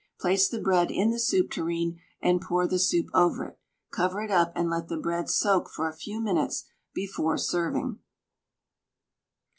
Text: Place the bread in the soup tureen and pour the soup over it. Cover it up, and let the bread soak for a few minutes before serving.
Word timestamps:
Place 0.19 0.49
the 0.49 0.57
bread 0.59 0.89
in 0.89 1.11
the 1.11 1.19
soup 1.19 1.51
tureen 1.51 1.99
and 2.23 2.41
pour 2.41 2.65
the 2.65 2.79
soup 2.79 3.11
over 3.13 3.45
it. 3.45 3.59
Cover 3.91 4.23
it 4.23 4.31
up, 4.31 4.51
and 4.55 4.67
let 4.67 4.87
the 4.87 4.97
bread 4.97 5.29
soak 5.29 5.69
for 5.69 5.87
a 5.87 5.95
few 5.95 6.19
minutes 6.19 6.65
before 6.95 7.37
serving. 7.37 7.99